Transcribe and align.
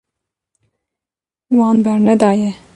Wan 1.57 1.77
bernedaye. 1.85 2.49